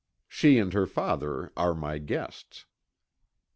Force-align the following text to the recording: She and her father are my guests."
She 0.27 0.57
and 0.57 0.73
her 0.73 0.87
father 0.87 1.51
are 1.55 1.75
my 1.75 1.99
guests." 1.99 2.65